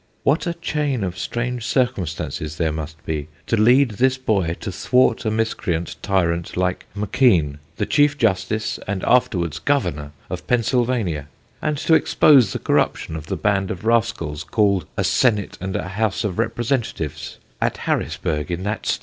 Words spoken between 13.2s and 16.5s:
the band of rascals, called a 'Senate and a House of